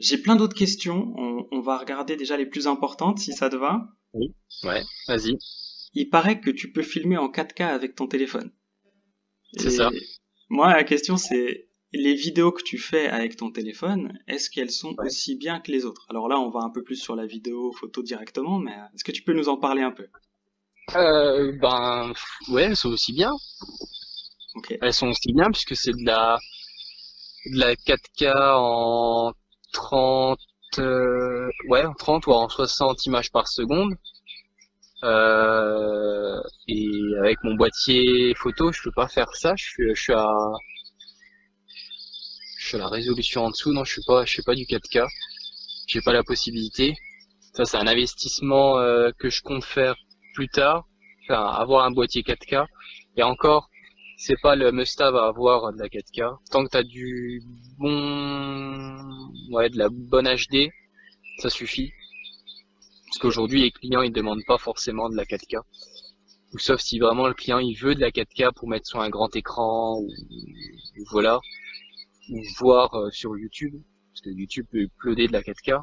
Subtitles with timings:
[0.00, 1.12] j'ai plein d'autres questions.
[1.16, 3.88] On, on, va regarder déjà les plus importantes, si ça te va.
[4.12, 4.34] Oui.
[4.64, 5.36] Ouais, vas-y.
[5.94, 8.50] Il paraît que tu peux filmer en 4K avec ton téléphone.
[9.56, 9.90] C'est ça.
[10.48, 14.94] Moi, la question, c'est les vidéos que tu fais avec ton téléphone, est-ce qu'elles sont
[14.98, 16.06] aussi bien que les autres?
[16.08, 19.12] Alors là, on va un peu plus sur la vidéo, photo directement, mais est-ce que
[19.12, 20.06] tu peux nous en parler un peu?
[20.94, 22.12] Euh, Ben,
[22.48, 23.32] ouais, elles sont aussi bien.
[24.80, 26.38] Elles sont aussi bien puisque c'est de la
[27.46, 29.32] de la 4K en
[29.72, 30.38] 30
[30.78, 33.94] euh, ouais, en 30 ou en 60 images par seconde.
[35.02, 39.54] Euh, et avec mon boîtier photo, je peux pas faire ça.
[39.56, 40.32] Je suis, je suis à
[42.58, 43.72] je suis à la résolution en dessous.
[43.72, 45.06] Non, je suis pas, je suis pas du 4K.
[45.88, 46.94] J'ai pas la possibilité.
[47.54, 49.96] Ça, c'est un investissement euh, que je compte faire
[50.34, 50.84] plus tard.
[51.24, 52.66] Enfin, avoir un boîtier 4K.
[53.16, 53.69] Et encore,
[54.20, 56.36] c'est pas le must-have à avoir de la 4K.
[56.50, 57.42] Tant que t'as du
[57.78, 58.98] bon,
[59.50, 60.68] ouais, de la bonne HD,
[61.38, 61.90] ça suffit.
[63.06, 65.62] Parce qu'aujourd'hui, les clients, ils demandent pas forcément de la 4K.
[66.52, 69.08] Ou sauf si vraiment le client, il veut de la 4K pour mettre sur un
[69.08, 70.10] grand écran, ou,
[71.10, 71.40] voilà.
[72.28, 73.80] Ou voir euh, sur YouTube.
[74.12, 75.82] Parce que YouTube peut uploader de la 4K.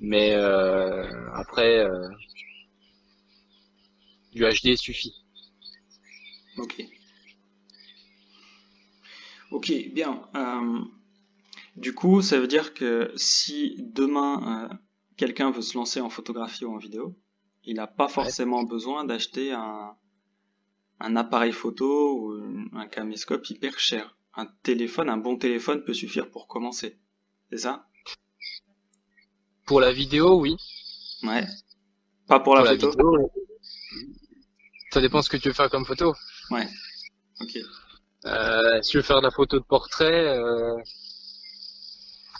[0.00, 2.08] Mais euh, après, euh,
[4.32, 5.12] du HD suffit.
[9.50, 10.22] Ok, bien.
[10.36, 10.80] Euh,
[11.76, 14.74] du coup, ça veut dire que si demain euh,
[15.16, 17.16] quelqu'un veut se lancer en photographie ou en vidéo,
[17.64, 19.94] il n'a pas forcément besoin d'acheter un,
[21.00, 24.16] un, appareil photo ou un caméscope hyper cher.
[24.34, 26.98] Un téléphone, un bon téléphone peut suffire pour commencer.
[27.50, 27.86] C'est ça?
[29.64, 30.56] Pour la vidéo, oui.
[31.22, 31.44] Ouais.
[32.26, 32.92] Pas pour, la photo?
[34.90, 36.14] Ça dépend ce que tu veux faire comme photo.
[36.50, 36.68] Ouais.
[37.40, 37.58] Ok.
[38.26, 40.76] Euh, si tu veux faire de la photo de portrait, euh...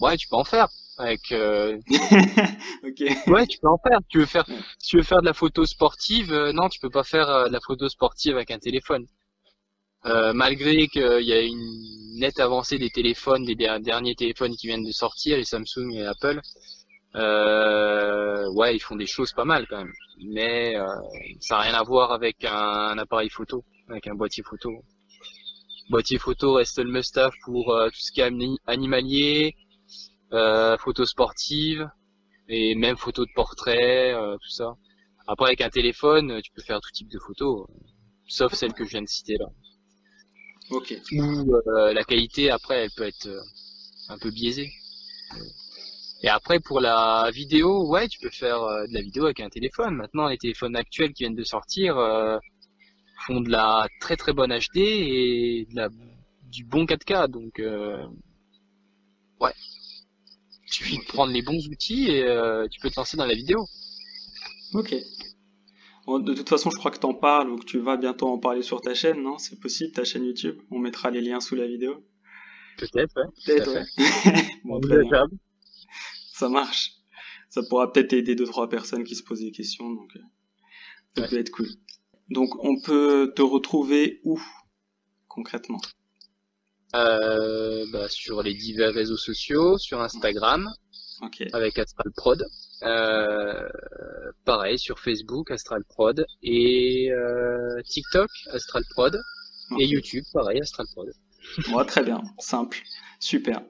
[0.00, 0.68] ouais, tu peux en faire.
[0.98, 1.78] Avec, euh...
[3.26, 3.98] Ouais, tu peux en faire.
[4.08, 4.44] Tu veux faire,
[4.78, 7.48] si tu veux faire de la photo sportive, euh, non, tu peux pas faire euh,
[7.48, 9.06] de la photo sportive avec un téléphone.
[10.04, 14.84] Euh, malgré qu'il y a une nette avancée des téléphones, des derniers téléphones qui viennent
[14.84, 16.40] de sortir, les Samsung et Apple,
[17.14, 19.92] euh, ouais, ils font des choses pas mal quand même.
[20.24, 20.74] Mais
[21.40, 24.82] ça n'a rien à voir avec un appareil photo, avec un boîtier photo
[25.92, 28.30] boîtier photo reste le must-have pour euh, tout ce qui est
[28.66, 29.54] animalier,
[30.32, 31.86] euh, photo sportive
[32.48, 34.74] et même photo de portrait, euh, tout ça.
[35.26, 37.66] Après avec un téléphone, tu peux faire tout type de photos,
[38.26, 39.46] sauf celle que je viens de citer là.
[40.70, 40.94] Ok.
[41.12, 43.28] Ou euh, la qualité après elle peut être
[44.08, 44.72] un peu biaisée.
[46.22, 49.94] Et après pour la vidéo, ouais, tu peux faire de la vidéo avec un téléphone.
[49.96, 51.98] Maintenant les téléphones actuels qui viennent de sortir,
[53.26, 55.88] font de la très très bonne HD et de la,
[56.50, 57.28] du bon 4K.
[57.28, 58.04] Donc, euh,
[59.40, 59.52] ouais.
[60.66, 63.34] Il suffit de prendre les bons outils et euh, tu peux te lancer dans la
[63.34, 63.66] vidéo.
[64.74, 64.90] Ok.
[64.90, 68.62] de toute façon, je crois que t'en parles ou que tu vas bientôt en parler
[68.62, 69.38] sur ta chaîne, non?
[69.38, 70.60] C'est possible, ta chaîne YouTube?
[70.70, 72.04] On mettra les liens sous la vidéo.
[72.78, 73.28] Peut-être, ouais.
[73.44, 73.84] Peut-être, ouais.
[74.64, 75.24] bon, très bien.
[76.32, 76.92] Ça marche.
[77.50, 80.20] Ça pourra peut-être aider deux trois personnes qui se posent des questions, donc euh,
[81.18, 81.68] ça peut être cool.
[82.32, 84.40] Donc on peut te retrouver où
[85.28, 85.80] concrètement?
[86.94, 90.68] Euh, bah, Sur les divers réseaux sociaux, sur Instagram
[91.52, 92.44] avec AstralProd.
[92.82, 93.68] Euh,
[94.44, 99.20] pareil sur Facebook AstralProd et euh, TikTok AstralProd
[99.78, 101.12] et YouTube pareil AstralProd.
[101.72, 102.78] Ouais, très bien, simple,
[103.18, 103.62] super.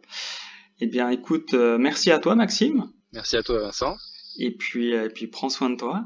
[0.80, 2.90] Eh bien écoute, euh, merci à toi Maxime.
[3.12, 3.96] Merci à toi Vincent.
[4.38, 6.04] Et puis, et puis prends soin de toi.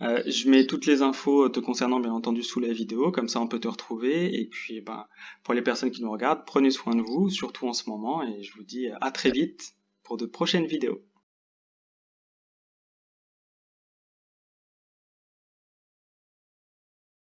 [0.00, 3.40] Euh, je mets toutes les infos te concernant bien entendu sous la vidéo, comme ça
[3.40, 4.40] on peut te retrouver.
[4.40, 5.06] Et puis ben,
[5.42, 8.42] pour les personnes qui nous regardent, prenez soin de vous, surtout en ce moment, et
[8.42, 11.02] je vous dis à très vite pour de prochaines vidéos.